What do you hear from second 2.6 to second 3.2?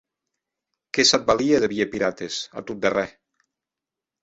tot darrèr.